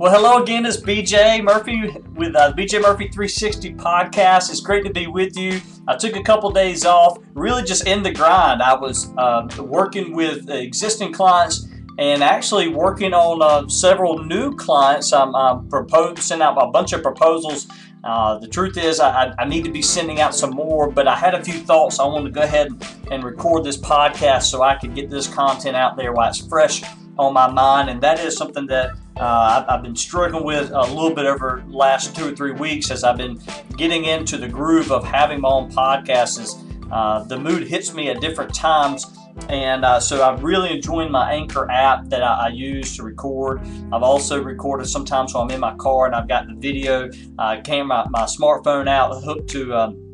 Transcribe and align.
Well, 0.00 0.10
hello 0.10 0.42
again. 0.42 0.64
It's 0.64 0.78
BJ 0.78 1.44
Murphy 1.44 1.94
with 2.14 2.34
uh, 2.34 2.54
BJ 2.54 2.80
Murphy 2.80 3.08
360 3.08 3.74
podcast. 3.74 4.48
It's 4.48 4.62
great 4.62 4.82
to 4.86 4.90
be 4.90 5.06
with 5.06 5.36
you. 5.36 5.60
I 5.86 5.94
took 5.94 6.16
a 6.16 6.22
couple 6.22 6.50
days 6.52 6.86
off, 6.86 7.18
really 7.34 7.64
just 7.64 7.86
in 7.86 8.02
the 8.02 8.10
grind. 8.10 8.62
I 8.62 8.72
was 8.76 9.12
uh, 9.18 9.46
working 9.58 10.14
with 10.14 10.48
existing 10.48 11.12
clients 11.12 11.68
and 11.98 12.24
actually 12.24 12.68
working 12.68 13.12
on 13.12 13.42
uh, 13.42 13.68
several 13.68 14.24
new 14.24 14.56
clients. 14.56 15.12
I'm, 15.12 15.36
I'm 15.36 15.68
sending 16.16 16.46
out 16.46 16.56
a 16.56 16.68
bunch 16.68 16.94
of 16.94 17.02
proposals. 17.02 17.66
Uh, 18.02 18.38
the 18.38 18.48
truth 18.48 18.78
is, 18.78 19.00
I, 19.00 19.34
I, 19.38 19.44
need 19.44 19.64
to 19.64 19.70
be 19.70 19.82
sending 19.82 20.18
out 20.18 20.34
some 20.34 20.52
more, 20.52 20.90
but 20.90 21.08
I 21.08 21.14
had 21.14 21.34
a 21.34 21.44
few 21.44 21.58
thoughts. 21.58 22.00
I 22.00 22.06
wanted 22.06 22.28
to 22.28 22.30
go 22.30 22.40
ahead 22.40 22.72
and 23.10 23.22
record 23.22 23.64
this 23.64 23.76
podcast 23.76 24.44
so 24.44 24.62
I 24.62 24.76
could 24.76 24.94
get 24.94 25.10
this 25.10 25.28
content 25.28 25.76
out 25.76 25.98
there 25.98 26.14
while 26.14 26.30
it's 26.30 26.38
fresh 26.38 26.82
on 27.20 27.34
my 27.34 27.50
mind, 27.50 27.90
and 27.90 28.00
that 28.00 28.18
is 28.18 28.36
something 28.36 28.66
that 28.66 28.90
uh, 29.16 29.64
I've, 29.68 29.82
been 29.82 29.94
struggling 29.94 30.44
with 30.44 30.70
a 30.70 30.80
little 30.80 31.14
bit 31.14 31.26
over 31.26 31.62
the 31.66 31.76
last 31.76 32.16
two 32.16 32.28
or 32.28 32.34
three 32.34 32.52
weeks 32.52 32.90
as 32.90 33.04
I've 33.04 33.18
been 33.18 33.40
getting 33.76 34.06
into 34.06 34.38
the 34.38 34.48
groove 34.48 34.90
of 34.90 35.04
having 35.04 35.42
my 35.42 35.48
own 35.48 35.70
podcast. 35.70 36.40
Is 36.40 36.56
uh, 36.90 37.22
the 37.24 37.38
mood 37.38 37.68
hits 37.68 37.92
me 37.92 38.08
at 38.08 38.20
different 38.20 38.54
times, 38.54 39.06
and 39.50 39.84
uh, 39.84 40.00
so 40.00 40.24
I'm 40.24 40.42
really 40.42 40.72
enjoying 40.72 41.12
my 41.12 41.32
Anchor 41.32 41.70
app 41.70 42.08
that 42.08 42.22
I, 42.22 42.46
I, 42.46 42.48
use 42.48 42.96
to 42.96 43.02
record. 43.02 43.60
I've 43.92 44.02
also 44.02 44.42
recorded 44.42 44.86
sometimes 44.86 45.34
while 45.34 45.44
I'm 45.44 45.50
in 45.50 45.60
my 45.60 45.74
car 45.76 46.06
and 46.06 46.14
I've 46.14 46.28
got 46.28 46.46
the 46.46 46.54
video 46.54 47.10
uh, 47.38 47.60
camera, 47.60 48.06
my 48.10 48.22
smartphone 48.22 48.88
out 48.88 49.22
hooked 49.22 49.50
to. 49.50 49.74
Um, 49.74 50.09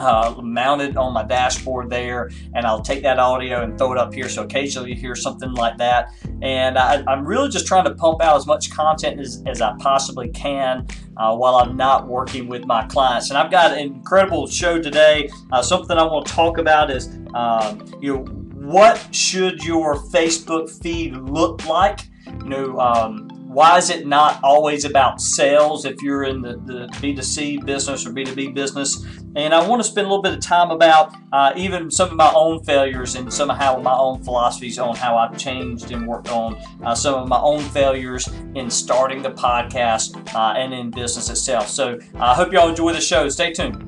uh, 0.00 0.34
mounted 0.42 0.96
on 0.96 1.12
my 1.12 1.22
dashboard 1.22 1.90
there, 1.90 2.30
and 2.54 2.66
I'll 2.66 2.82
take 2.82 3.02
that 3.02 3.18
audio 3.18 3.62
and 3.62 3.76
throw 3.76 3.92
it 3.92 3.98
up 3.98 4.12
here. 4.12 4.28
So 4.28 4.42
occasionally 4.42 4.90
you 4.90 4.96
hear 4.96 5.14
something 5.14 5.52
like 5.52 5.76
that. 5.78 6.12
And 6.42 6.78
I, 6.78 7.02
am 7.12 7.24
really 7.24 7.48
just 7.48 7.66
trying 7.66 7.84
to 7.84 7.94
pump 7.94 8.22
out 8.22 8.36
as 8.36 8.46
much 8.46 8.70
content 8.70 9.20
as, 9.20 9.42
as 9.46 9.60
I 9.60 9.74
possibly 9.78 10.28
can 10.30 10.86
uh, 11.16 11.36
while 11.36 11.56
I'm 11.56 11.76
not 11.76 12.08
working 12.08 12.48
with 12.48 12.64
my 12.64 12.84
clients. 12.86 13.30
And 13.30 13.38
I've 13.38 13.50
got 13.50 13.72
an 13.72 13.78
incredible 13.78 14.46
show 14.46 14.80
today. 14.80 15.30
Uh, 15.52 15.62
something 15.62 15.96
I 15.96 16.04
want 16.04 16.26
to 16.26 16.32
talk 16.32 16.58
about 16.58 16.90
is 16.90 17.08
um, 17.34 17.84
you 18.00 18.16
know 18.16 18.24
what 18.60 19.14
should 19.14 19.64
your 19.64 19.96
Facebook 19.96 20.70
feed 20.82 21.16
look 21.16 21.66
like? 21.66 22.00
You 22.26 22.48
know. 22.48 22.78
Um, 22.78 23.29
why 23.50 23.76
is 23.78 23.90
it 23.90 24.06
not 24.06 24.38
always 24.44 24.84
about 24.84 25.20
sales 25.20 25.84
if 25.84 26.00
you're 26.02 26.22
in 26.22 26.40
the, 26.40 26.52
the 26.66 26.86
B2C 26.98 27.66
business 27.66 28.06
or 28.06 28.10
B2B 28.10 28.54
business? 28.54 29.04
And 29.34 29.52
I 29.52 29.66
want 29.66 29.82
to 29.82 29.88
spend 29.88 30.06
a 30.06 30.08
little 30.08 30.22
bit 30.22 30.34
of 30.34 30.40
time 30.40 30.70
about 30.70 31.16
uh, 31.32 31.52
even 31.56 31.90
some 31.90 32.10
of 32.10 32.14
my 32.14 32.30
own 32.32 32.62
failures 32.62 33.16
and 33.16 33.32
some 33.32 33.50
of 33.50 33.56
how 33.56 33.76
my 33.78 33.92
own 33.92 34.22
philosophies 34.22 34.78
on 34.78 34.94
how 34.94 35.16
I've 35.16 35.36
changed 35.36 35.90
and 35.90 36.06
worked 36.06 36.30
on 36.30 36.62
uh, 36.84 36.94
some 36.94 37.14
of 37.14 37.28
my 37.28 37.40
own 37.40 37.60
failures 37.60 38.28
in 38.54 38.70
starting 38.70 39.20
the 39.20 39.32
podcast 39.32 40.32
uh, 40.32 40.56
and 40.56 40.72
in 40.72 40.92
business 40.92 41.28
itself. 41.28 41.66
So 41.66 41.98
I 42.14 42.34
hope 42.34 42.52
y'all 42.52 42.68
enjoy 42.68 42.92
the 42.92 43.00
show. 43.00 43.28
Stay 43.28 43.52
tuned. 43.52 43.84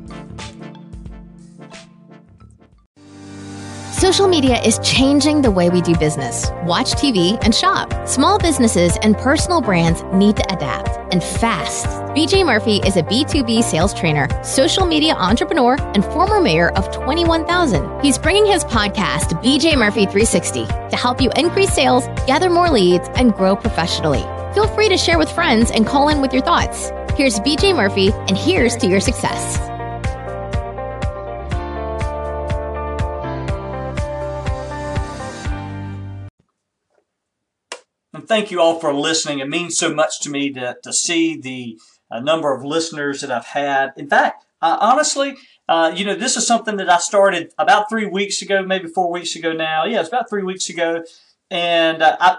Social 4.03 4.27
media 4.27 4.61
is 4.61 4.81
changing 4.81 5.43
the 5.43 5.51
way 5.53 5.71
we 5.71 5.81
do 5.81 5.95
business, 5.95 6.51
watch 6.65 6.91
TV, 6.95 7.39
and 7.45 7.55
shop. 7.55 7.95
Small 8.05 8.37
businesses 8.37 8.99
and 9.01 9.17
personal 9.17 9.61
brands 9.61 10.03
need 10.13 10.35
to 10.39 10.53
adapt 10.53 10.99
and 11.15 11.23
fast. 11.23 11.87
BJ 12.13 12.45
Murphy 12.45 12.79
is 12.79 12.97
a 12.97 13.05
B2B 13.05 13.63
sales 13.63 13.95
trainer, 13.95 14.27
social 14.43 14.87
media 14.87 15.15
entrepreneur, 15.15 15.77
and 15.95 16.05
former 16.05 16.41
mayor 16.41 16.71
of 16.71 16.91
21,000. 16.91 18.03
He's 18.03 18.19
bringing 18.19 18.45
his 18.45 18.65
podcast, 18.65 19.41
BJ 19.41 19.79
Murphy 19.79 20.07
360, 20.07 20.67
to 20.67 20.97
help 20.97 21.21
you 21.21 21.31
increase 21.37 21.73
sales, 21.73 22.09
gather 22.27 22.51
more 22.51 22.71
leads, 22.71 23.09
and 23.11 23.33
grow 23.33 23.55
professionally. 23.55 24.25
Feel 24.53 24.67
free 24.67 24.89
to 24.89 24.99
share 24.99 25.17
with 25.17 25.31
friends 25.31 25.71
and 25.71 25.87
call 25.87 26.09
in 26.09 26.21
with 26.21 26.33
your 26.33 26.43
thoughts. 26.43 26.91
Here's 27.15 27.39
BJ 27.39 27.73
Murphy, 27.77 28.11
and 28.27 28.37
here's 28.37 28.75
to 28.79 28.89
your 28.89 29.01
success. 29.01 29.72
Thank 38.33 38.51
you 38.51 38.63
all 38.63 38.81
for 38.81 38.95
listening. 38.95 39.41
It 39.41 39.49
means 39.51 39.77
so 39.77 39.95
much 39.95 40.21
to 40.21 40.31
me 40.31 40.51
to, 40.55 40.75
to 40.83 40.91
see 40.91 41.39
the 41.39 41.79
uh, 42.11 42.21
number 42.21 42.55
of 42.55 42.65
listeners 42.65 43.21
that 43.21 43.31
I've 43.31 43.45
had. 43.45 43.93
In 43.99 44.09
fact, 44.09 44.47
uh, 44.63 44.79
honestly, 44.81 45.37
uh, 45.69 45.93
you 45.95 46.07
know, 46.07 46.15
this 46.15 46.39
is 46.39 46.47
something 46.47 46.79
that 46.79 46.89
I 46.89 46.97
started 46.97 47.53
about 47.59 47.91
three 47.91 48.07
weeks 48.07 48.41
ago, 48.41 48.63
maybe 48.63 48.89
four 48.89 49.13
weeks 49.13 49.37
ago 49.37 49.53
now. 49.53 49.85
Yeah, 49.85 50.01
it's 50.01 50.09
about 50.09 50.31
three 50.31 50.45
weeks 50.45 50.71
ago. 50.71 51.05
And 51.51 52.03
uh, 52.03 52.17
I, 52.19 52.39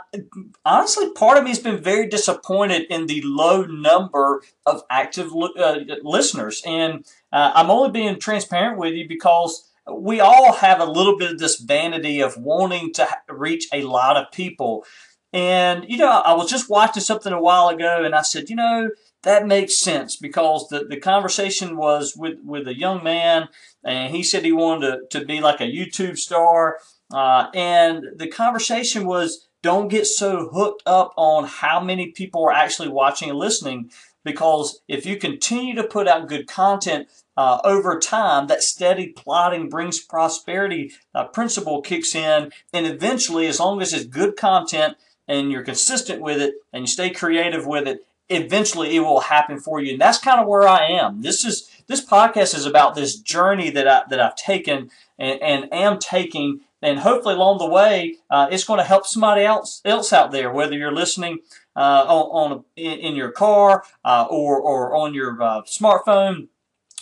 honestly, 0.65 1.11
part 1.11 1.37
of 1.37 1.43
me 1.43 1.51
has 1.51 1.59
been 1.59 1.83
very 1.83 2.07
disappointed 2.07 2.87
in 2.89 3.05
the 3.05 3.21
low 3.23 3.61
number 3.61 4.41
of 4.65 4.81
active 4.89 5.31
uh, 5.31 5.77
listeners. 6.01 6.63
And 6.65 7.05
uh, 7.31 7.51
I'm 7.53 7.69
only 7.69 7.91
being 7.91 8.19
transparent 8.19 8.79
with 8.79 8.95
you 8.95 9.07
because 9.07 9.69
we 9.91 10.19
all 10.21 10.53
have 10.53 10.79
a 10.79 10.85
little 10.85 11.19
bit 11.19 11.33
of 11.33 11.37
this 11.37 11.59
vanity 11.59 12.19
of 12.19 12.35
wanting 12.35 12.93
to 12.93 13.07
reach 13.29 13.67
a 13.71 13.83
lot 13.83 14.17
of 14.17 14.31
people. 14.31 14.85
And, 15.33 15.85
you 15.89 15.97
know, 15.97 16.09
I 16.09 16.33
was 16.33 16.49
just 16.49 16.69
watching 16.69 17.01
something 17.01 17.33
a 17.33 17.41
while 17.41 17.67
ago 17.69 18.03
and 18.05 18.13
I 18.13 18.21
said, 18.21 18.49
you 18.49 18.55
know, 18.55 18.91
that 19.23 19.47
makes 19.47 19.79
sense 19.79 20.16
because 20.16 20.69
the, 20.69 20.85
the 20.85 20.99
conversation 20.99 21.75
was 21.75 22.16
with, 22.16 22.38
with 22.44 22.67
a 22.67 22.77
young 22.77 23.03
man 23.03 23.49
and 23.83 24.16
he 24.16 24.22
said 24.22 24.45
he 24.45 24.51
wanted 24.51 25.09
to, 25.09 25.19
to 25.19 25.25
be 25.25 25.41
like 25.41 25.59
a 25.59 25.63
YouTube 25.63 26.17
star. 26.17 26.77
Uh, 27.11 27.47
and 27.55 28.05
the 28.16 28.27
conversation 28.27 29.07
was 29.07 29.47
don't 29.63 29.88
get 29.88 30.05
so 30.05 30.49
hooked 30.49 30.83
up 30.85 31.13
on 31.17 31.45
how 31.45 31.79
many 31.79 32.11
people 32.11 32.45
are 32.45 32.51
actually 32.51 32.89
watching 32.89 33.29
and 33.29 33.39
listening 33.39 33.89
because 34.23 34.81
if 34.88 35.05
you 35.05 35.17
continue 35.17 35.75
to 35.75 35.83
put 35.83 36.07
out 36.07 36.27
good 36.27 36.47
content 36.47 37.07
uh, 37.35 37.59
over 37.63 37.99
time, 37.99 38.47
that 38.47 38.63
steady 38.63 39.07
plotting 39.07 39.69
brings 39.69 39.99
prosperity 39.99 40.93
uh, 41.16 41.25
principle 41.25 41.81
kicks 41.81 42.16
in. 42.16 42.51
And 42.72 42.85
eventually, 42.85 43.47
as 43.47 43.59
long 43.59 43.81
as 43.81 43.93
it's 43.93 44.05
good 44.05 44.38
content, 44.38 44.95
and 45.33 45.51
you're 45.51 45.63
consistent 45.63 46.21
with 46.21 46.39
it 46.41 46.55
and 46.71 46.83
you 46.83 46.88
stay 46.88 47.09
creative 47.09 47.66
with 47.66 47.88
it, 47.88 48.05
eventually 48.29 48.95
it 48.95 48.99
will 48.99 49.21
happen 49.21 49.59
for 49.59 49.81
you. 49.81 49.94
And 49.94 50.01
that's 50.01 50.19
kind 50.19 50.39
of 50.39 50.47
where 50.47 50.67
I 50.67 50.85
am. 50.85 51.21
This 51.21 51.44
is 51.44 51.69
this 51.88 52.05
podcast 52.05 52.55
is 52.55 52.66
about 52.66 52.95
this 52.95 53.17
journey 53.17 53.69
that 53.72 53.88
I 53.88 54.03
that 54.09 54.19
I've 54.19 54.35
taken 54.35 54.89
and, 55.17 55.41
and 55.41 55.73
am 55.73 55.99
taking, 55.99 56.61
and 56.81 56.99
hopefully 56.99 57.35
along 57.35 57.57
the 57.57 57.67
way, 57.67 58.16
uh, 58.29 58.47
it's 58.51 58.63
going 58.63 58.79
to 58.79 58.85
help 58.85 59.05
somebody 59.05 59.43
else 59.43 59.81
else 59.83 60.13
out 60.13 60.31
there. 60.31 60.51
Whether 60.51 60.77
you're 60.77 60.93
listening 60.93 61.39
uh, 61.75 62.05
on, 62.07 62.51
on 62.51 62.63
in, 62.75 62.99
in, 62.99 63.16
your 63.16 63.31
car 63.31 63.83
uh, 64.05 64.27
or 64.29 64.59
or 64.59 64.95
on 64.95 65.13
your 65.13 65.41
uh, 65.41 65.61
smartphone, 65.63 66.47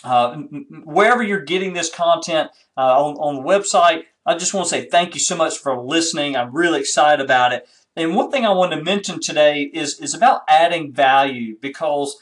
uh, 0.04 0.36
wherever 0.84 1.22
you're 1.22 1.44
getting 1.44 1.74
this 1.74 1.90
content 1.90 2.50
uh, 2.76 3.04
on 3.04 3.14
on 3.16 3.36
the 3.36 3.42
website. 3.42 4.04
I 4.24 4.36
just 4.36 4.54
want 4.54 4.68
to 4.68 4.70
say 4.70 4.88
thank 4.88 5.14
you 5.14 5.20
so 5.20 5.36
much 5.36 5.58
for 5.58 5.76
listening. 5.76 6.36
I'm 6.36 6.54
really 6.54 6.78
excited 6.78 7.24
about 7.24 7.52
it. 7.52 7.68
And 7.94 8.16
one 8.16 8.30
thing 8.30 8.46
I 8.46 8.52
want 8.52 8.72
to 8.72 8.82
mention 8.82 9.20
today 9.20 9.62
is, 9.62 10.00
is 10.00 10.14
about 10.14 10.42
adding 10.48 10.92
value 10.92 11.56
because 11.60 12.16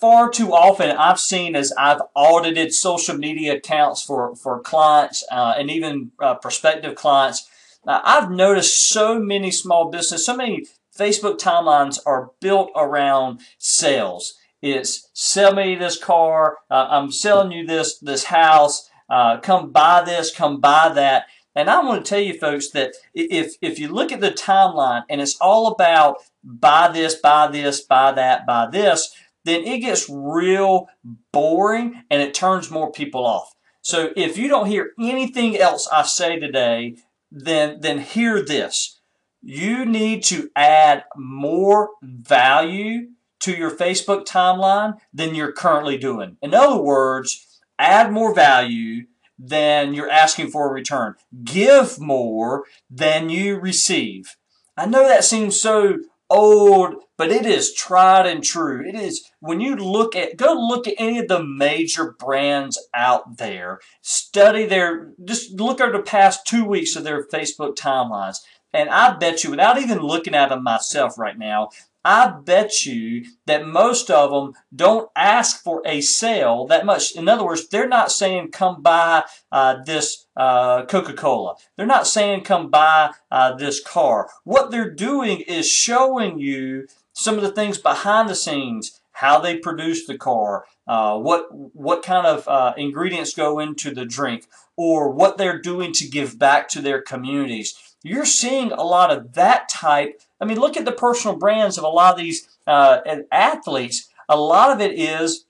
far 0.00 0.30
too 0.30 0.52
often 0.54 0.90
I've 0.90 1.20
seen 1.20 1.54
as 1.54 1.72
I've 1.78 2.00
audited 2.14 2.72
social 2.72 3.16
media 3.16 3.56
accounts 3.56 4.02
for, 4.02 4.34
for 4.34 4.60
clients 4.60 5.24
uh, 5.30 5.54
and 5.58 5.70
even 5.70 6.12
uh, 6.20 6.36
prospective 6.36 6.94
clients, 6.94 7.48
uh, 7.86 8.00
I've 8.02 8.30
noticed 8.30 8.88
so 8.88 9.18
many 9.18 9.50
small 9.50 9.90
business, 9.90 10.24
so 10.24 10.36
many 10.36 10.66
Facebook 10.96 11.38
timelines 11.38 11.98
are 12.06 12.30
built 12.40 12.70
around 12.74 13.40
sales. 13.58 14.34
It's 14.62 15.08
sell 15.14 15.54
me 15.54 15.74
this 15.74 15.98
car, 15.98 16.58
uh, 16.70 16.88
I'm 16.90 17.12
selling 17.12 17.52
you 17.52 17.66
this 17.66 17.98
this 17.98 18.24
house, 18.24 18.90
uh, 19.08 19.38
come 19.40 19.70
buy 19.70 20.02
this, 20.04 20.34
come 20.34 20.60
buy 20.60 20.90
that. 20.94 21.24
And 21.60 21.68
I 21.68 21.84
want 21.84 22.02
to 22.02 22.08
tell 22.08 22.22
you 22.22 22.38
folks 22.38 22.70
that 22.70 22.94
if, 23.12 23.56
if 23.60 23.78
you 23.78 23.88
look 23.88 24.12
at 24.12 24.22
the 24.22 24.30
timeline 24.30 25.02
and 25.10 25.20
it's 25.20 25.36
all 25.42 25.66
about 25.66 26.16
buy 26.42 26.88
this, 26.88 27.16
buy 27.16 27.48
this, 27.48 27.82
buy 27.82 28.12
that, 28.12 28.46
buy 28.46 28.70
this, 28.72 29.14
then 29.44 29.64
it 29.64 29.80
gets 29.80 30.08
real 30.08 30.88
boring 31.32 32.02
and 32.08 32.22
it 32.22 32.32
turns 32.32 32.70
more 32.70 32.90
people 32.90 33.26
off. 33.26 33.54
So 33.82 34.10
if 34.16 34.38
you 34.38 34.48
don't 34.48 34.68
hear 34.68 34.92
anything 34.98 35.58
else 35.58 35.86
I 35.92 36.04
say 36.04 36.38
today, 36.38 36.96
then, 37.30 37.80
then 37.80 37.98
hear 37.98 38.42
this. 38.42 38.98
You 39.42 39.84
need 39.84 40.24
to 40.24 40.48
add 40.56 41.04
more 41.14 41.90
value 42.02 43.08
to 43.40 43.52
your 43.52 43.70
Facebook 43.70 44.24
timeline 44.24 44.98
than 45.12 45.34
you're 45.34 45.52
currently 45.52 45.98
doing. 45.98 46.38
In 46.40 46.54
other 46.54 46.80
words, 46.80 47.60
add 47.78 48.12
more 48.12 48.34
value 48.34 49.04
than 49.40 49.94
you're 49.94 50.10
asking 50.10 50.50
for 50.50 50.68
a 50.68 50.72
return. 50.72 51.14
Give 51.42 51.98
more 51.98 52.64
than 52.90 53.30
you 53.30 53.58
receive. 53.58 54.36
I 54.76 54.86
know 54.86 55.08
that 55.08 55.24
seems 55.24 55.58
so 55.58 55.98
old, 56.28 56.94
but 57.16 57.30
it 57.32 57.46
is 57.46 57.74
tried 57.74 58.26
and 58.26 58.44
true. 58.44 58.86
It 58.86 58.94
is 58.94 59.28
when 59.40 59.60
you 59.60 59.74
look 59.74 60.14
at 60.14 60.36
go 60.36 60.52
look 60.52 60.86
at 60.86 60.94
any 60.98 61.18
of 61.18 61.28
the 61.28 61.42
major 61.42 62.12
brands 62.12 62.78
out 62.94 63.38
there, 63.38 63.80
study 64.02 64.66
their 64.66 65.12
just 65.24 65.58
look 65.58 65.80
over 65.80 65.92
the 65.92 66.02
past 66.02 66.46
two 66.46 66.64
weeks 66.64 66.94
of 66.94 67.04
their 67.04 67.26
Facebook 67.26 67.76
timelines. 67.76 68.36
And 68.72 68.88
I 68.88 69.16
bet 69.16 69.42
you, 69.42 69.50
without 69.50 69.80
even 69.80 69.98
looking 69.98 70.34
at 70.34 70.50
them 70.50 70.62
myself 70.62 71.18
right 71.18 71.36
now, 71.36 71.70
I 72.04 72.28
bet 72.28 72.86
you 72.86 73.26
that 73.46 73.66
most 73.66 74.10
of 74.10 74.30
them 74.30 74.54
don't 74.74 75.10
ask 75.14 75.62
for 75.62 75.82
a 75.84 76.00
sale 76.00 76.66
that 76.66 76.86
much. 76.86 77.14
In 77.14 77.28
other 77.28 77.44
words, 77.44 77.68
they're 77.68 77.88
not 77.88 78.10
saying, 78.10 78.52
come 78.52 78.82
buy 78.82 79.24
uh, 79.52 79.82
this 79.84 80.26
uh, 80.36 80.86
Coca 80.86 81.12
Cola. 81.12 81.56
They're 81.76 81.86
not 81.86 82.06
saying, 82.06 82.44
come 82.44 82.70
buy 82.70 83.12
uh, 83.30 83.54
this 83.54 83.82
car. 83.82 84.30
What 84.44 84.70
they're 84.70 84.90
doing 84.90 85.40
is 85.40 85.68
showing 85.68 86.38
you 86.38 86.88
some 87.12 87.36
of 87.36 87.42
the 87.42 87.52
things 87.52 87.76
behind 87.78 88.28
the 88.28 88.34
scenes 88.34 89.00
how 89.20 89.38
they 89.38 89.56
produce 89.58 90.06
the 90.06 90.16
car, 90.16 90.64
uh, 90.86 91.18
what 91.18 91.46
what 91.52 92.02
kind 92.02 92.26
of 92.26 92.48
uh, 92.48 92.72
ingredients 92.78 93.34
go 93.34 93.58
into 93.58 93.94
the 93.94 94.06
drink, 94.06 94.46
or 94.76 95.10
what 95.10 95.36
they're 95.36 95.60
doing 95.60 95.92
to 95.92 96.08
give 96.08 96.38
back 96.38 96.68
to 96.68 96.80
their 96.80 97.02
communities. 97.02 97.76
You're 98.02 98.24
seeing 98.24 98.72
a 98.72 98.82
lot 98.82 99.10
of 99.10 99.34
that 99.34 99.68
type. 99.68 100.22
I 100.40 100.44
mean, 100.44 100.58
look 100.58 100.76
at 100.76 100.84
the 100.84 100.92
personal 100.92 101.36
brands 101.36 101.78
of 101.78 101.84
a 101.84 101.88
lot 101.88 102.14
of 102.14 102.18
these 102.18 102.48
uh, 102.66 103.00
athletes. 103.30 104.08
A 104.28 104.36
lot 104.36 104.70
of 104.70 104.80
it 104.80 104.98
is 104.98 105.44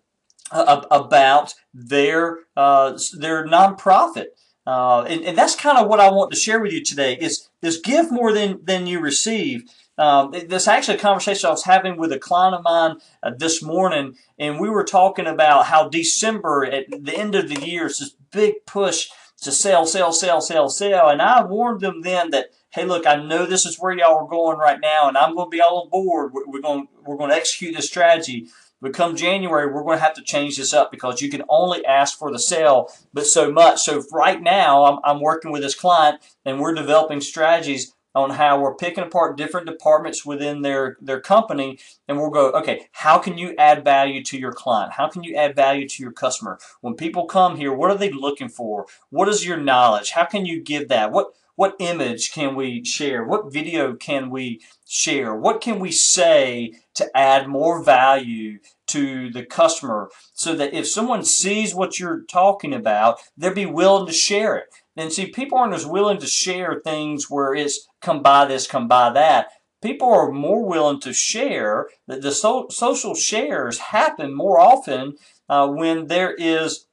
uh, 0.50 0.82
about 0.90 1.54
their 1.72 2.40
uh, 2.56 2.98
their 3.18 3.46
nonprofit. 3.46 4.26
Uh, 4.66 5.02
and, 5.02 5.24
and 5.24 5.38
that's 5.38 5.56
kind 5.56 5.78
of 5.78 5.88
what 5.88 6.00
I 6.00 6.10
want 6.10 6.30
to 6.32 6.38
share 6.38 6.60
with 6.60 6.72
you 6.72 6.84
today 6.84 7.14
is, 7.14 7.48
is 7.62 7.80
give 7.80 8.12
more 8.12 8.32
than, 8.32 8.60
than 8.62 8.86
you 8.86 9.00
receive. 9.00 9.64
Um, 9.98 10.32
this 10.32 10.68
actually 10.68 10.96
a 10.96 11.00
conversation 11.00 11.48
I 11.48 11.50
was 11.50 11.64
having 11.64 11.96
with 11.96 12.12
a 12.12 12.18
client 12.18 12.54
of 12.54 12.62
mine 12.62 12.96
uh, 13.22 13.32
this 13.36 13.62
morning, 13.62 14.16
and 14.38 14.60
we 14.60 14.70
were 14.70 14.84
talking 14.84 15.26
about 15.26 15.66
how 15.66 15.88
December 15.88 16.64
at 16.64 16.86
the 16.88 17.16
end 17.16 17.34
of 17.34 17.48
the 17.48 17.66
year 17.66 17.86
is 17.86 17.98
this 17.98 18.14
big 18.30 18.64
push 18.66 19.08
to 19.40 19.52
sell, 19.52 19.86
sell, 19.86 20.12
sell, 20.12 20.40
sell, 20.40 20.68
sell. 20.68 21.08
And 21.08 21.22
I 21.22 21.44
warned 21.44 21.80
them 21.80 22.02
then 22.02 22.30
that, 22.30 22.50
hey, 22.70 22.84
look, 22.84 23.06
I 23.06 23.16
know 23.16 23.46
this 23.46 23.66
is 23.66 23.78
where 23.78 23.92
y'all 23.92 24.24
are 24.24 24.28
going 24.28 24.58
right 24.58 24.78
now, 24.80 25.08
and 25.08 25.16
I'm 25.16 25.34
going 25.34 25.46
to 25.46 25.56
be 25.56 25.60
all 25.60 25.82
on 25.82 25.90
board. 25.90 26.32
We're 26.34 26.60
going 26.60 26.88
we're 27.04 27.16
going 27.16 27.30
to 27.30 27.36
execute 27.36 27.74
this 27.74 27.88
strategy. 27.88 28.48
But 28.82 28.94
come 28.94 29.14
January, 29.14 29.66
we're 29.66 29.84
going 29.84 29.98
to 29.98 30.04
have 30.04 30.14
to 30.14 30.22
change 30.22 30.56
this 30.56 30.72
up 30.72 30.90
because 30.90 31.20
you 31.20 31.30
can 31.30 31.42
only 31.50 31.84
ask 31.84 32.18
for 32.18 32.32
the 32.32 32.38
sale, 32.38 32.88
but 33.12 33.26
so 33.26 33.52
much. 33.52 33.82
So 33.82 34.02
right 34.10 34.40
now, 34.40 34.84
I'm, 34.84 34.98
I'm 35.04 35.20
working 35.20 35.52
with 35.52 35.60
this 35.60 35.74
client, 35.74 36.22
and 36.46 36.60
we're 36.60 36.74
developing 36.74 37.20
strategies 37.20 37.94
on 38.14 38.30
how 38.30 38.60
we're 38.60 38.74
picking 38.74 39.04
apart 39.04 39.36
different 39.36 39.66
departments 39.66 40.24
within 40.24 40.62
their, 40.62 40.96
their 41.00 41.20
company 41.20 41.78
and 42.08 42.18
we'll 42.18 42.30
go, 42.30 42.50
okay, 42.52 42.88
how 42.92 43.18
can 43.18 43.38
you 43.38 43.54
add 43.58 43.84
value 43.84 44.22
to 44.24 44.38
your 44.38 44.52
client? 44.52 44.92
How 44.92 45.08
can 45.08 45.22
you 45.22 45.36
add 45.36 45.54
value 45.54 45.88
to 45.88 46.02
your 46.02 46.12
customer? 46.12 46.58
When 46.80 46.94
people 46.94 47.26
come 47.26 47.56
here, 47.56 47.72
what 47.72 47.90
are 47.90 47.98
they 47.98 48.10
looking 48.10 48.48
for? 48.48 48.86
What 49.10 49.28
is 49.28 49.46
your 49.46 49.56
knowledge? 49.56 50.10
How 50.10 50.24
can 50.24 50.44
you 50.46 50.62
give 50.62 50.88
that? 50.88 51.12
What 51.12 51.34
what 51.56 51.76
image 51.78 52.32
can 52.32 52.54
we 52.54 52.82
share? 52.86 53.22
What 53.22 53.52
video 53.52 53.94
can 53.94 54.30
we 54.30 54.62
share? 54.88 55.34
What 55.34 55.60
can 55.60 55.78
we 55.78 55.92
say 55.92 56.72
to 56.94 57.14
add 57.14 57.48
more 57.48 57.84
value 57.84 58.60
to 58.90 59.30
the 59.30 59.44
customer 59.44 60.10
so 60.32 60.54
that 60.56 60.74
if 60.74 60.88
someone 60.88 61.24
sees 61.24 61.74
what 61.74 62.00
you're 62.00 62.22
talking 62.22 62.74
about, 62.74 63.20
they'll 63.36 63.54
be 63.54 63.66
willing 63.66 64.06
to 64.06 64.12
share 64.12 64.56
it. 64.56 64.66
And 64.96 65.12
see, 65.12 65.26
people 65.26 65.58
aren't 65.58 65.74
as 65.74 65.86
willing 65.86 66.18
to 66.18 66.26
share 66.26 66.80
things 66.84 67.30
where 67.30 67.54
it's 67.54 67.88
come 68.00 68.22
buy 68.22 68.44
this, 68.44 68.66
come 68.66 68.88
buy 68.88 69.10
that. 69.10 69.48
People 69.82 70.12
are 70.12 70.30
more 70.30 70.66
willing 70.66 71.00
to 71.00 71.12
share. 71.12 71.88
The, 72.06 72.16
the 72.16 72.32
so, 72.32 72.66
social 72.70 73.14
shares 73.14 73.78
happen 73.78 74.34
more 74.34 74.60
often 74.60 75.14
uh, 75.48 75.68
when 75.68 76.08
there 76.08 76.34
is 76.34 76.86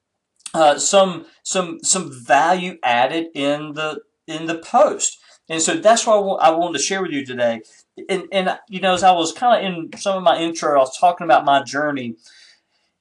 uh, 0.54 0.80
some 0.80 1.26
some 1.44 1.80
some 1.84 2.12
value 2.12 2.78
added 2.84 3.28
in 3.34 3.74
the 3.74 4.02
in 4.28 4.46
the 4.46 4.58
post. 4.58 5.20
And 5.50 5.62
so 5.62 5.76
that's 5.76 6.06
what 6.06 6.42
I, 6.42 6.48
I 6.48 6.50
wanted 6.52 6.78
to 6.78 6.84
share 6.84 7.02
with 7.02 7.12
you 7.12 7.26
today. 7.26 7.62
And, 8.10 8.24
and 8.32 8.60
you 8.68 8.80
know, 8.80 8.94
as 8.94 9.04
I 9.04 9.12
was 9.12 9.32
kind 9.32 9.66
of 9.66 9.72
in 9.72 10.00
some 10.00 10.18
of 10.18 10.24
my 10.24 10.38
intro, 10.40 10.76
I 10.76 10.80
was 10.80 10.98
talking 10.98 11.26
about 11.26 11.46
my 11.46 11.64
journey 11.64 12.16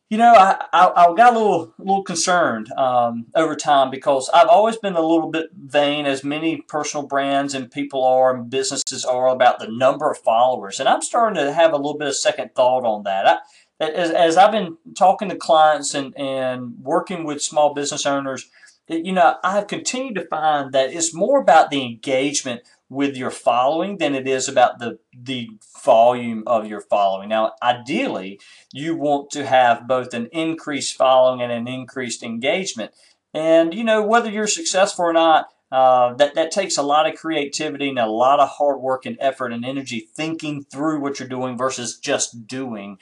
you 0.09 0.19
know, 0.19 0.35
I, 0.35 0.65
I, 0.73 0.93
I 0.95 1.15
got 1.17 1.35
a 1.35 1.39
little 1.39 1.75
little 1.79 2.05
concerned 2.05 2.71
um, 2.73 3.27
over 3.35 3.57
time 3.57 3.91
because 3.91 4.31
I've 4.33 4.49
always 4.49 4.77
been 4.77 4.95
a 4.95 5.01
little 5.01 5.31
bit 5.31 5.51
vain, 5.53 6.07
as 6.07 6.23
many 6.23 6.59
personal 6.59 7.07
brands 7.07 7.55
and 7.55 7.71
people 7.71 8.05
are 8.05 8.35
and 8.35 8.49
businesses 8.49 9.05
are 9.05 9.29
about 9.29 9.59
the 9.59 9.69
number 9.69 10.11
of 10.11 10.19
followers, 10.19 10.79
and 10.79 10.89
I'm 10.89 11.03
starting 11.03 11.43
to 11.43 11.53
have 11.53 11.73
a 11.73 11.77
little 11.77 11.99
bit 11.99 12.09
of 12.09 12.17
second 12.17 12.55
thought 12.55 12.85
on 12.85 13.03
that. 13.03 13.27
I, 13.27 13.85
as, 13.85 14.11
as 14.11 14.37
I've 14.37 14.53
been 14.53 14.79
talking 14.97 15.29
to 15.29 15.37
clients 15.37 15.93
and, 15.95 16.17
and 16.17 16.77
working 16.81 17.25
with 17.25 17.43
small 17.43 17.75
business 17.75 18.07
owners, 18.07 18.49
you 18.89 19.13
know, 19.13 19.37
I 19.43 19.53
have 19.53 19.67
continued 19.67 20.15
to 20.15 20.27
find 20.27 20.73
that 20.73 20.93
it's 20.93 21.13
more 21.13 21.41
about 21.41 21.71
the 21.71 21.83
engagement 21.83 22.63
with 22.89 23.17
your 23.17 23.31
following 23.31 23.99
than 23.99 24.15
it 24.15 24.29
is 24.29 24.49
about 24.49 24.79
the 24.79 24.99
the 25.13 25.49
volume 25.85 26.45
of 26.47 26.67
your 26.67 26.81
following. 26.81 27.29
Now, 27.29 27.53
ideally, 27.63 28.41
you 28.73 28.97
want 28.97 29.31
to 29.31 29.47
have 29.47 29.89
both 29.89 30.15
an 30.15 30.29
increased 30.33 30.97
following 30.97 31.43
and 31.43 31.53
an 31.53 31.69
increased 31.69 32.23
engagement. 32.23 32.93
And 33.35 33.75
you 33.75 33.85
know 33.85 34.03
whether 34.03 34.31
you're 34.31 34.47
successful 34.47 35.05
or 35.05 35.13
not, 35.13 35.49
uh, 35.73 36.15
that 36.15 36.35
that 36.35 36.51
takes 36.53 36.77
a 36.77 36.83
lot 36.83 37.09
of 37.09 37.19
creativity 37.19 37.89
and 37.89 37.99
a 37.99 38.07
lot 38.07 38.41
of 38.41 38.49
hard 38.51 38.81
work 38.81 39.05
and 39.05 39.17
effort 39.21 39.53
and 39.53 39.65
energy 39.65 40.09
thinking 40.15 40.65
through 40.65 41.01
what 41.01 41.19
you're 41.19 41.29
doing 41.29 41.57
versus 41.59 41.99
just 41.99 42.47
doing. 42.47 42.99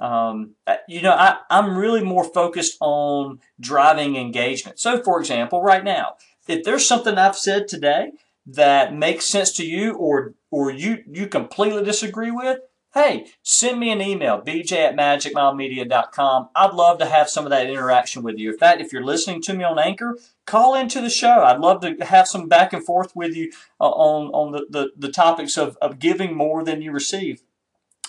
Um, 0.00 0.54
you 0.88 1.02
know, 1.02 1.12
I, 1.12 1.38
I'm 1.50 1.76
really 1.76 2.04
more 2.04 2.24
focused 2.24 2.76
on 2.80 3.40
driving 3.58 4.16
engagement. 4.16 4.78
So, 4.78 5.02
for 5.02 5.18
example, 5.18 5.62
right 5.62 5.82
now, 5.82 6.14
if 6.46 6.64
there's 6.64 6.86
something 6.86 7.18
I've 7.18 7.36
said 7.36 7.68
today 7.68 8.12
that 8.48 8.94
makes 8.94 9.26
sense 9.26 9.52
to 9.52 9.64
you 9.64 9.94
or 9.94 10.34
or 10.50 10.70
you 10.70 11.04
you 11.06 11.26
completely 11.26 11.84
disagree 11.84 12.30
with, 12.30 12.60
hey, 12.94 13.26
send 13.42 13.78
me 13.78 13.90
an 13.90 14.00
email, 14.00 14.40
bj 14.40 14.72
at 14.72 14.96
magicmilemedia.com. 14.96 16.48
I'd 16.56 16.72
love 16.72 16.98
to 16.98 17.06
have 17.06 17.28
some 17.28 17.44
of 17.44 17.50
that 17.50 17.68
interaction 17.68 18.22
with 18.22 18.38
you. 18.38 18.52
In 18.52 18.58
fact, 18.58 18.80
if 18.80 18.92
you're 18.92 19.04
listening 19.04 19.42
to 19.42 19.54
me 19.54 19.64
on 19.64 19.78
Anchor, 19.78 20.16
call 20.46 20.74
into 20.74 21.02
the 21.02 21.10
show. 21.10 21.42
I'd 21.44 21.60
love 21.60 21.82
to 21.82 21.96
have 22.06 22.26
some 22.26 22.48
back 22.48 22.72
and 22.72 22.84
forth 22.84 23.14
with 23.14 23.36
you 23.36 23.52
uh, 23.78 23.90
on, 23.90 24.28
on 24.28 24.52
the, 24.52 24.66
the, 24.70 24.92
the 24.96 25.12
topics 25.12 25.58
of, 25.58 25.76
of 25.82 25.98
giving 25.98 26.34
more 26.34 26.64
than 26.64 26.80
you 26.80 26.90
receive. 26.90 27.42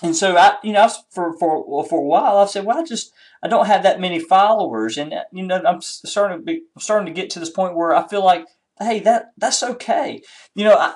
And 0.02 0.16
so 0.16 0.38
I, 0.38 0.56
you 0.64 0.72
know, 0.72 0.90
for 1.10 1.38
for 1.38 1.84
for 1.84 2.00
a 2.00 2.04
while, 2.04 2.38
I've 2.38 2.50
said, 2.50 2.64
well, 2.64 2.78
I 2.78 2.86
just 2.86 3.12
I 3.44 3.50
don't 3.50 3.66
have 3.66 3.84
that 3.84 4.00
many 4.00 4.18
followers, 4.18 4.98
and 4.98 5.14
you 5.34 5.46
know, 5.46 5.62
I'm 5.68 5.82
starting 5.82 6.38
to 6.38 6.44
be 6.44 6.64
starting 6.78 7.06
to 7.14 7.22
get 7.22 7.30
to 7.32 7.40
this 7.40 7.50
point 7.50 7.76
where 7.76 7.94
I 7.94 8.08
feel 8.08 8.24
like 8.24 8.48
hey, 8.80 9.00
that 9.02 9.32
that's 9.38 9.64
okay. 9.64 10.22
You 10.56 10.66
know, 10.66 10.76
I, 10.76 10.94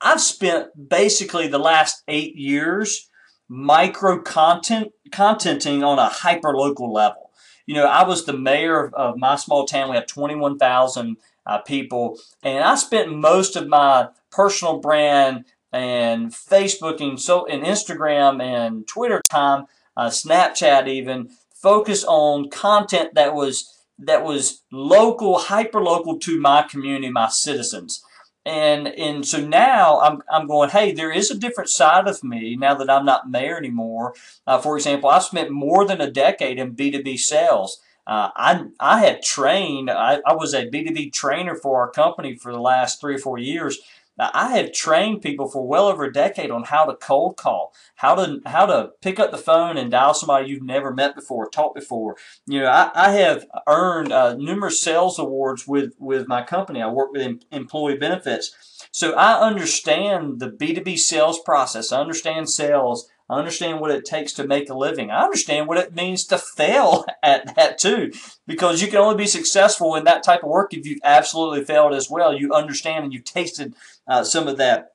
I've 0.00 0.20
spent 0.20 0.88
basically 0.88 1.48
the 1.48 1.58
last 1.58 2.02
eight 2.08 2.36
years 2.36 3.08
micro 3.48 4.20
content 4.22 4.92
contenting 5.10 5.82
on 5.82 5.98
a 5.98 6.08
hyper 6.08 6.56
local 6.56 6.92
level. 6.92 7.30
You 7.66 7.74
know, 7.74 7.86
I 7.86 8.04
was 8.04 8.24
the 8.24 8.32
mayor 8.32 8.84
of, 8.84 8.94
of 8.94 9.16
my 9.16 9.36
small 9.36 9.66
town. 9.66 9.90
We 9.90 9.96
have 9.96 10.06
21,000 10.06 11.16
uh, 11.46 11.58
people, 11.58 12.18
and 12.42 12.64
I 12.64 12.74
spent 12.76 13.12
most 13.12 13.56
of 13.56 13.68
my 13.68 14.08
personal 14.30 14.78
brand 14.78 15.44
and 15.72 16.32
Facebook 16.32 17.00
and 17.00 17.20
so 17.20 17.46
and 17.46 17.64
Instagram 17.64 18.42
and 18.42 18.86
Twitter 18.86 19.22
time, 19.30 19.66
uh, 19.96 20.08
Snapchat 20.08 20.88
even, 20.88 21.30
focused 21.54 22.04
on 22.08 22.50
content 22.50 23.14
that 23.14 23.34
was 23.34 23.79
that 24.00 24.24
was 24.24 24.62
local, 24.72 25.38
hyper 25.38 25.82
local 25.82 26.18
to 26.20 26.40
my 26.40 26.62
community, 26.62 27.10
my 27.10 27.28
citizens. 27.28 28.02
And 28.46 28.88
and 28.88 29.26
so 29.26 29.38
now 29.46 30.00
I'm, 30.00 30.22
I'm 30.32 30.46
going, 30.46 30.70
hey, 30.70 30.92
there 30.92 31.12
is 31.12 31.30
a 31.30 31.38
different 31.38 31.68
side 31.68 32.08
of 32.08 32.24
me 32.24 32.56
now 32.56 32.74
that 32.74 32.88
I'm 32.88 33.04
not 33.04 33.30
mayor 33.30 33.58
anymore. 33.58 34.14
Uh, 34.46 34.58
for 34.58 34.76
example, 34.76 35.10
I 35.10 35.18
spent 35.18 35.50
more 35.50 35.86
than 35.86 36.00
a 36.00 36.10
decade 36.10 36.58
in 36.58 36.74
B2B 36.74 37.18
sales. 37.18 37.80
Uh, 38.06 38.30
I, 38.34 38.64
I 38.80 39.00
had 39.00 39.22
trained, 39.22 39.90
I, 39.90 40.20
I 40.26 40.32
was 40.32 40.54
a 40.54 40.66
B2B 40.66 41.12
trainer 41.12 41.54
for 41.54 41.80
our 41.80 41.90
company 41.90 42.34
for 42.34 42.50
the 42.50 42.58
last 42.58 43.00
three 43.00 43.14
or 43.14 43.18
four 43.18 43.38
years. 43.38 43.78
Now, 44.20 44.30
I 44.34 44.58
have 44.58 44.72
trained 44.72 45.22
people 45.22 45.48
for 45.48 45.66
well 45.66 45.86
over 45.86 46.04
a 46.04 46.12
decade 46.12 46.50
on 46.50 46.64
how 46.64 46.84
to 46.84 46.94
cold 46.94 47.38
call, 47.38 47.72
how 47.96 48.14
to 48.16 48.40
how 48.44 48.66
to 48.66 48.90
pick 49.00 49.18
up 49.18 49.30
the 49.30 49.38
phone 49.38 49.78
and 49.78 49.90
dial 49.90 50.12
somebody 50.12 50.50
you've 50.50 50.62
never 50.62 50.92
met 50.92 51.14
before, 51.14 51.48
talked 51.48 51.74
before. 51.74 52.18
You 52.46 52.60
know, 52.60 52.66
I, 52.66 52.90
I 52.94 53.10
have 53.12 53.46
earned 53.66 54.12
uh, 54.12 54.34
numerous 54.34 54.82
sales 54.82 55.18
awards 55.18 55.66
with 55.66 55.94
with 55.98 56.28
my 56.28 56.42
company. 56.42 56.82
I 56.82 56.88
work 56.88 57.12
with 57.12 57.22
em- 57.22 57.40
employee 57.50 57.96
benefits, 57.96 58.54
so 58.92 59.14
I 59.14 59.40
understand 59.40 60.38
the 60.38 60.48
B 60.48 60.74
two 60.74 60.82
B 60.82 60.98
sales 60.98 61.40
process. 61.40 61.90
I 61.90 62.00
understand 62.02 62.50
sales. 62.50 63.08
I 63.30 63.38
understand 63.38 63.80
what 63.80 63.92
it 63.92 64.04
takes 64.04 64.32
to 64.34 64.46
make 64.46 64.68
a 64.68 64.74
living. 64.74 65.10
I 65.12 65.22
understand 65.22 65.68
what 65.68 65.78
it 65.78 65.94
means 65.94 66.24
to 66.24 66.38
fail 66.38 67.04
at 67.22 67.54
that 67.54 67.78
too, 67.78 68.12
because 68.46 68.82
you 68.82 68.88
can 68.88 68.96
only 68.96 69.16
be 69.16 69.26
successful 69.26 69.94
in 69.94 70.04
that 70.04 70.24
type 70.24 70.42
of 70.42 70.50
work 70.50 70.74
if 70.74 70.84
you've 70.84 71.00
absolutely 71.04 71.64
failed 71.64 71.94
as 71.94 72.10
well. 72.10 72.36
You 72.36 72.52
understand 72.52 73.04
and 73.04 73.12
you've 73.12 73.24
tasted 73.24 73.74
uh, 74.08 74.24
some 74.24 74.48
of 74.48 74.56
that. 74.56 74.92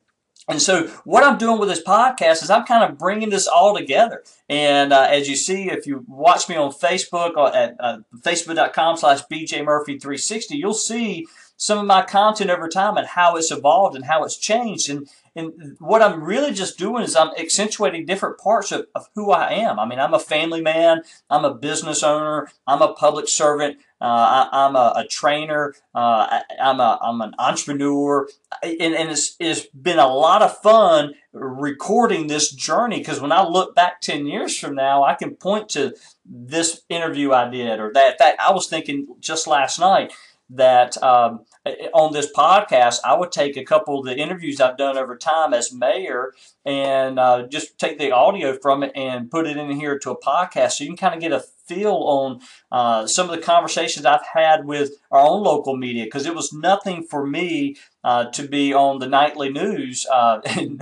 And 0.47 0.61
so, 0.61 0.87
what 1.05 1.23
I'm 1.23 1.39
doing 1.39 1.59
with 1.59 1.69
this 1.69 1.81
podcast 1.81 2.43
is 2.43 2.51
I'm 2.51 2.65
kind 2.65 2.83
of 2.83 2.99
bringing 2.99 3.29
this 3.29 3.47
all 3.47 3.75
together. 3.75 4.21
And 4.47 4.93
uh, 4.93 5.07
as 5.09 5.27
you 5.27 5.35
see, 5.35 5.71
if 5.71 5.87
you 5.87 6.05
watch 6.07 6.47
me 6.47 6.55
on 6.55 6.71
Facebook 6.71 7.35
uh, 7.35 7.47
at 7.47 7.75
uh, 7.79 7.99
facebook.com 8.19 8.97
slash 8.97 9.21
bjmurphy360, 9.31 10.51
you'll 10.51 10.75
see 10.75 11.25
some 11.57 11.79
of 11.79 11.85
my 11.85 12.03
content 12.03 12.49
over 12.49 12.67
time 12.67 12.97
and 12.97 13.07
how 13.07 13.35
it's 13.35 13.51
evolved 13.51 13.95
and 13.95 14.05
how 14.05 14.23
it's 14.23 14.37
changed. 14.37 14.89
And 14.89 15.07
and 15.37 15.75
what 15.79 16.01
I'm 16.01 16.23
really 16.23 16.53
just 16.53 16.77
doing 16.77 17.03
is 17.03 17.15
I'm 17.15 17.31
accentuating 17.37 18.05
different 18.05 18.37
parts 18.37 18.71
of, 18.71 18.87
of 18.95 19.09
who 19.15 19.31
I 19.31 19.51
am. 19.51 19.79
I 19.79 19.85
mean, 19.85 19.99
I'm 19.99 20.13
a 20.13 20.19
family 20.19 20.61
man, 20.61 21.01
I'm 21.29 21.43
a 21.43 21.53
business 21.53 22.03
owner, 22.03 22.49
I'm 22.65 22.81
a 22.81 22.93
public 22.93 23.27
servant, 23.27 23.79
uh, 23.99 24.47
I, 24.53 24.65
am 24.65 24.77
a, 24.77 24.93
a, 24.95 25.07
trainer, 25.07 25.75
uh, 25.93 26.39
I, 26.39 26.41
am 26.57 26.79
a, 26.79 26.97
I'm 27.01 27.19
an 27.19 27.33
entrepreneur, 27.37 28.29
and, 28.63 28.95
and 28.95 29.09
it's, 29.09 29.35
it's 29.39 29.65
been 29.67 29.99
a 29.99 30.07
lot 30.07 30.41
of 30.41 30.57
fun 30.61 31.15
recording 31.33 32.27
this 32.27 32.51
journey 32.51 32.99
because 32.99 33.19
when 33.19 33.33
I 33.33 33.45
look 33.45 33.75
back 33.75 33.99
10 33.99 34.27
years 34.27 34.57
from 34.57 34.75
now, 34.75 35.03
I 35.03 35.15
can 35.15 35.35
point 35.35 35.67
to 35.69 35.95
this 36.25 36.83
interview 36.87 37.33
I 37.33 37.49
did 37.49 37.81
or 37.81 37.91
that. 37.93 38.13
In 38.13 38.17
fact, 38.17 38.39
I 38.39 38.53
was 38.53 38.67
thinking 38.67 39.15
just 39.19 39.47
last 39.47 39.79
night 39.79 40.13
that 40.49 41.01
um, 41.01 41.45
on 41.93 42.13
this 42.13 42.31
podcast, 42.31 42.99
I 43.03 43.17
would 43.17 43.31
take 43.31 43.57
a 43.57 43.63
couple 43.63 43.99
of 43.99 44.05
the 44.05 44.15
interviews 44.15 44.61
I've 44.61 44.77
done 44.77 44.97
over 44.97 45.15
time 45.17 45.53
as 45.53 45.73
mayor 45.73 46.33
and 46.63 47.19
uh, 47.19 47.47
just 47.47 47.77
take 47.79 47.97
the 47.97 48.11
audio 48.11 48.57
from 48.61 48.83
it 48.83 48.91
and 48.95 49.31
put 49.31 49.47
it 49.47 49.57
in 49.57 49.71
here 49.71 49.97
to 49.99 50.11
a 50.11 50.19
podcast 50.19 50.73
so 50.73 50.83
you 50.83 50.91
can 50.91 50.97
kind 50.97 51.15
of 51.15 51.21
get 51.21 51.31
a 51.31 51.43
feel 51.67 51.93
on 51.93 52.41
uh, 52.71 53.07
some 53.07 53.29
of 53.29 53.35
the 53.35 53.41
conversations 53.41 54.05
I've 54.05 54.25
had 54.33 54.65
with 54.65 54.91
our 55.11 55.25
own 55.25 55.43
local 55.43 55.75
media. 55.75 56.05
Because 56.05 56.25
it 56.25 56.35
was 56.35 56.53
nothing 56.53 57.03
for 57.03 57.25
me 57.25 57.75
uh, 58.03 58.25
to 58.31 58.47
be 58.47 58.73
on 58.73 58.99
the 58.99 59.07
nightly 59.07 59.49
news 59.49 60.05
uh, 60.11 60.41
and, 60.45 60.81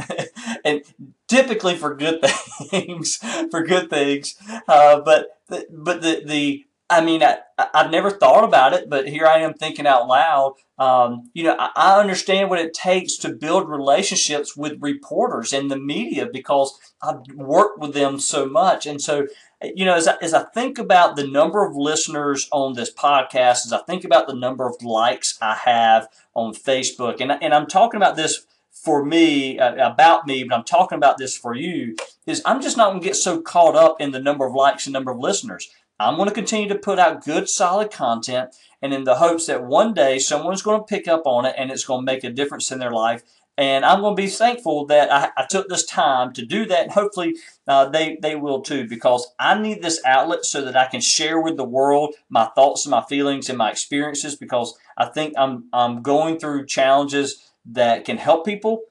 and, 0.65 0.81
typically 1.29 1.75
for 1.75 1.95
good 1.95 2.21
things 2.69 3.15
for 3.49 3.63
good 3.63 3.89
things. 3.89 4.35
Uh, 4.67 4.99
but 4.99 5.39
but 5.47 6.01
the 6.01 6.21
the 6.23 6.65
I 6.93 7.03
mean, 7.03 7.23
I, 7.23 7.39
I've 7.73 7.89
never 7.89 8.11
thought 8.11 8.43
about 8.43 8.73
it, 8.73 8.87
but 8.87 9.07
here 9.07 9.25
I 9.25 9.39
am 9.39 9.55
thinking 9.55 9.87
out 9.87 10.07
loud. 10.07 10.53
Um, 10.77 11.31
you 11.33 11.43
know, 11.43 11.55
I, 11.57 11.71
I, 11.75 11.99
understand 11.99 12.49
what 12.49 12.59
it 12.59 12.73
takes 12.73 13.17
to 13.17 13.29
build 13.29 13.67
relationships 13.67 14.55
with 14.55 14.81
reporters 14.81 15.53
and 15.53 15.71
the 15.71 15.77
media 15.77 16.27
because 16.31 16.77
I've 17.01 17.21
worked 17.35 17.79
with 17.79 17.93
them 17.93 18.19
so 18.19 18.45
much. 18.45 18.85
And 18.85 19.01
so, 19.01 19.27
you 19.63 19.85
know, 19.85 19.95
as 19.95 20.07
I, 20.07 20.17
as 20.21 20.33
I 20.35 20.43
think 20.43 20.77
about 20.77 21.15
the 21.15 21.25
number 21.25 21.65
of 21.65 21.75
listeners 21.75 22.47
on 22.51 22.73
this 22.73 22.93
podcast, 22.93 23.65
as 23.65 23.73
I 23.73 23.79
think 23.79 24.03
about 24.03 24.27
the 24.27 24.35
number 24.35 24.67
of 24.67 24.83
likes 24.83 25.37
I 25.41 25.55
have 25.65 26.07
on 26.35 26.53
Facebook, 26.53 27.21
and, 27.21 27.31
and 27.31 27.53
I'm 27.53 27.67
talking 27.67 27.97
about 27.97 28.15
this 28.15 28.45
for 28.71 29.05
me, 29.05 29.57
uh, 29.57 29.91
about 29.91 30.27
me, 30.27 30.43
but 30.43 30.55
I'm 30.55 30.63
talking 30.63 30.97
about 30.97 31.17
this 31.17 31.37
for 31.37 31.55
you, 31.55 31.95
is 32.25 32.41
I'm 32.45 32.61
just 32.61 32.77
not 32.77 32.89
going 32.89 33.01
to 33.01 33.07
get 33.07 33.15
so 33.15 33.41
caught 33.41 33.75
up 33.75 34.01
in 34.01 34.11
the 34.11 34.19
number 34.19 34.45
of 34.45 34.53
likes 34.53 34.85
and 34.85 34.93
number 34.93 35.11
of 35.11 35.19
listeners. 35.19 35.69
I'm 35.99 36.15
going 36.15 36.27
to 36.27 36.35
continue 36.35 36.67
to 36.69 36.75
put 36.75 36.99
out 36.99 37.23
good, 37.23 37.47
solid 37.47 37.91
content, 37.91 38.55
and 38.81 38.93
in 38.93 39.03
the 39.03 39.15
hopes 39.15 39.45
that 39.47 39.63
one 39.63 39.93
day 39.93 40.19
someone's 40.19 40.61
going 40.61 40.79
to 40.79 40.85
pick 40.85 41.07
up 41.07 41.23
on 41.25 41.45
it 41.45 41.55
and 41.57 41.71
it's 41.71 41.85
going 41.85 42.05
to 42.05 42.11
make 42.11 42.23
a 42.23 42.29
difference 42.29 42.71
in 42.71 42.79
their 42.79 42.91
life. 42.91 43.23
And 43.55 43.85
I'm 43.85 44.01
going 44.01 44.15
to 44.15 44.21
be 44.21 44.29
thankful 44.29 44.87
that 44.87 45.13
I, 45.13 45.29
I 45.37 45.45
took 45.45 45.69
this 45.69 45.85
time 45.85 46.33
to 46.33 46.43
do 46.43 46.65
that, 46.65 46.81
and 46.81 46.91
hopefully 46.91 47.35
uh, 47.67 47.87
they 47.87 48.17
they 48.19 48.35
will 48.35 48.61
too, 48.61 48.87
because 48.87 49.31
I 49.37 49.59
need 49.59 49.83
this 49.83 50.01
outlet 50.03 50.43
so 50.43 50.65
that 50.65 50.75
I 50.75 50.87
can 50.87 51.01
share 51.01 51.39
with 51.39 51.55
the 51.55 51.63
world 51.63 52.15
my 52.29 52.45
thoughts 52.55 52.85
and 52.85 52.91
my 52.91 53.03
feelings 53.03 53.49
and 53.49 53.57
my 53.59 53.69
experiences. 53.69 54.35
Because 54.35 54.75
I 54.97 55.05
think 55.05 55.35
I'm 55.37 55.65
I'm 55.71 56.01
going 56.01 56.39
through 56.39 56.65
challenges 56.65 57.51
that 57.67 58.05
can 58.05 58.17
help 58.17 58.43
people, 58.43 58.85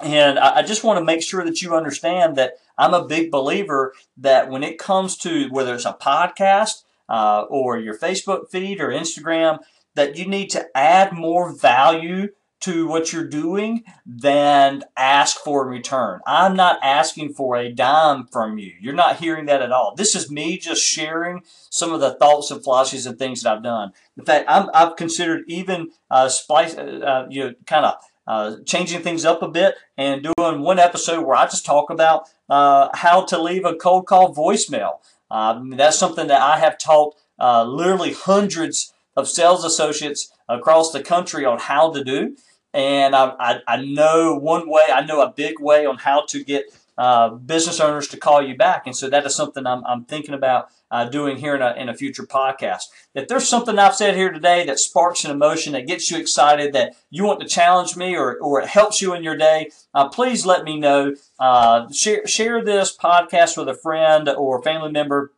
and 0.00 0.36
I, 0.36 0.56
I 0.56 0.62
just 0.62 0.82
want 0.82 0.98
to 0.98 1.04
make 1.04 1.22
sure 1.22 1.44
that 1.44 1.62
you 1.62 1.76
understand 1.76 2.34
that 2.34 2.54
I'm 2.78 2.94
a 2.94 3.06
big 3.06 3.30
believer 3.30 3.94
that 4.16 4.50
when 4.50 4.62
it 4.62 4.78
comes 4.78 5.16
to 5.18 5.48
whether 5.48 5.74
it's 5.74 5.84
a 5.84 5.92
podcast 5.92 6.84
uh, 7.08 7.42
or 7.48 7.78
your 7.78 7.96
Facebook 7.96 8.50
feed 8.50 8.80
or 8.80 8.88
Instagram, 8.88 9.60
that 9.94 10.16
you 10.16 10.26
need 10.26 10.48
to 10.50 10.66
add 10.76 11.12
more 11.12 11.54
value 11.54 12.28
to 12.62 12.86
what 12.86 13.12
you're 13.12 13.26
doing 13.26 13.82
than 14.06 14.84
ask 14.96 15.36
for 15.36 15.64
a 15.64 15.66
return. 15.66 16.20
I'm 16.26 16.54
not 16.54 16.78
asking 16.80 17.34
for 17.34 17.56
a 17.56 17.72
dime 17.72 18.28
from 18.28 18.56
you. 18.56 18.72
You're 18.80 18.94
not 18.94 19.16
hearing 19.16 19.46
that 19.46 19.62
at 19.62 19.72
all. 19.72 19.94
This 19.96 20.14
is 20.14 20.30
me 20.30 20.58
just 20.58 20.82
sharing 20.82 21.42
some 21.70 21.92
of 21.92 22.00
the 22.00 22.14
thoughts 22.14 22.52
and 22.52 22.62
philosophies 22.62 23.04
and 23.04 23.18
things 23.18 23.42
that 23.42 23.52
I've 23.52 23.64
done. 23.64 23.92
In 24.16 24.24
fact, 24.24 24.48
i 24.48 24.78
have 24.78 24.94
considered 24.94 25.42
even 25.48 25.90
uh, 26.08 26.28
splice, 26.28 26.76
uh, 26.76 26.82
uh 26.82 27.26
you 27.28 27.44
know, 27.44 27.54
kind 27.66 27.84
of 27.84 27.94
uh, 28.26 28.56
changing 28.64 29.02
things 29.02 29.24
up 29.24 29.42
a 29.42 29.48
bit 29.48 29.74
and 29.96 30.22
doing 30.36 30.60
one 30.60 30.78
episode 30.78 31.26
where 31.26 31.36
I 31.36 31.44
just 31.44 31.66
talk 31.66 31.90
about 31.90 32.28
uh, 32.48 32.88
how 32.94 33.24
to 33.26 33.40
leave 33.40 33.64
a 33.64 33.74
cold 33.74 34.06
call 34.06 34.34
voicemail. 34.34 34.98
Um, 35.30 35.70
that's 35.70 35.98
something 35.98 36.28
that 36.28 36.40
I 36.40 36.58
have 36.58 36.78
taught 36.78 37.16
uh, 37.38 37.64
literally 37.64 38.12
hundreds 38.12 38.92
of 39.16 39.28
sales 39.28 39.64
associates 39.64 40.32
across 40.48 40.92
the 40.92 41.02
country 41.02 41.44
on 41.44 41.58
how 41.58 41.92
to 41.92 42.04
do. 42.04 42.36
And 42.74 43.14
I, 43.14 43.34
I, 43.38 43.60
I 43.66 43.76
know 43.84 44.34
one 44.36 44.68
way, 44.68 44.82
I 44.92 45.04
know 45.04 45.20
a 45.20 45.30
big 45.30 45.60
way 45.60 45.84
on 45.84 45.98
how 45.98 46.24
to 46.26 46.42
get 46.42 46.66
uh, 46.96 47.30
business 47.30 47.80
owners 47.80 48.08
to 48.08 48.16
call 48.16 48.42
you 48.42 48.56
back. 48.56 48.86
And 48.86 48.96
so 48.96 49.08
that 49.10 49.26
is 49.26 49.34
something 49.34 49.66
I'm, 49.66 49.84
I'm 49.84 50.04
thinking 50.04 50.34
about 50.34 50.68
uh, 50.92 51.06
doing 51.06 51.38
here 51.38 51.56
in 51.56 51.62
a, 51.62 51.74
in 51.76 51.88
a 51.88 51.94
future 51.94 52.24
podcast. 52.24 52.84
If 53.14 53.26
there's 53.26 53.48
something 53.48 53.78
I've 53.78 53.96
said 53.96 54.14
here 54.14 54.30
today 54.30 54.64
that 54.66 54.78
sparks 54.78 55.24
an 55.24 55.30
emotion, 55.30 55.72
that 55.72 55.86
gets 55.86 56.10
you 56.10 56.18
excited, 56.18 56.74
that 56.74 56.94
you 57.10 57.24
want 57.24 57.40
to 57.40 57.48
challenge 57.48 57.96
me 57.96 58.14
or, 58.14 58.36
or 58.36 58.60
it 58.60 58.68
helps 58.68 59.00
you 59.00 59.14
in 59.14 59.24
your 59.24 59.36
day, 59.36 59.70
uh, 59.94 60.10
please 60.10 60.44
let 60.44 60.64
me 60.64 60.78
know. 60.78 61.14
Uh, 61.38 61.90
share, 61.90 62.26
share 62.26 62.62
this 62.62 62.94
podcast 62.94 63.56
with 63.56 63.68
a 63.68 63.74
friend 63.74 64.28
or 64.28 64.62
family 64.62 64.92
member 64.92 65.32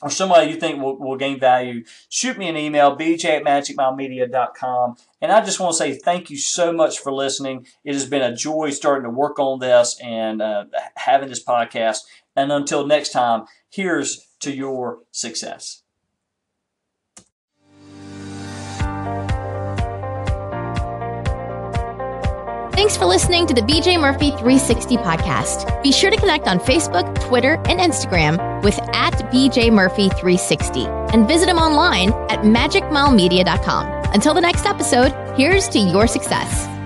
or 0.00 0.10
somebody 0.10 0.50
you 0.50 0.56
think 0.56 0.80
will, 0.80 0.96
will 0.98 1.16
gain 1.16 1.40
value, 1.40 1.82
shoot 2.08 2.38
me 2.38 2.48
an 2.48 2.56
email, 2.56 2.96
bj 2.96 3.24
at 3.24 3.44
magicmilemedia.com. 3.44 4.96
And 5.20 5.32
I 5.32 5.44
just 5.44 5.58
want 5.58 5.72
to 5.72 5.78
say 5.78 5.94
thank 5.94 6.30
you 6.30 6.36
so 6.36 6.72
much 6.72 6.98
for 6.98 7.12
listening. 7.12 7.66
It 7.84 7.94
has 7.94 8.06
been 8.06 8.22
a 8.22 8.36
joy 8.36 8.70
starting 8.70 9.04
to 9.04 9.10
work 9.10 9.38
on 9.38 9.58
this 9.58 9.98
and 10.00 10.40
uh, 10.40 10.66
having 10.96 11.28
this 11.28 11.42
podcast. 11.42 12.00
And 12.36 12.52
until 12.52 12.86
next 12.86 13.10
time, 13.10 13.46
here's 13.70 14.27
to 14.40 14.54
your 14.54 15.00
success. 15.12 15.82
Thanks 22.78 22.96
for 22.96 23.06
listening 23.06 23.46
to 23.48 23.54
the 23.54 23.60
BJ 23.62 24.00
Murphy 24.00 24.30
360 24.30 24.98
podcast. 24.98 25.82
Be 25.82 25.90
sure 25.90 26.12
to 26.12 26.16
connect 26.16 26.46
on 26.46 26.60
Facebook, 26.60 27.12
Twitter, 27.20 27.54
and 27.66 27.80
Instagram 27.80 28.62
with 28.62 28.78
at 28.94 29.14
BJ 29.32 29.72
Murphy 29.72 30.08
360 30.10 30.86
and 30.86 31.26
visit 31.26 31.48
him 31.48 31.58
online 31.58 32.10
at 32.30 32.44
magicmilemedia.com. 32.44 34.12
Until 34.14 34.32
the 34.32 34.40
next 34.40 34.64
episode, 34.64 35.12
here's 35.36 35.68
to 35.70 35.80
your 35.80 36.06
success. 36.06 36.77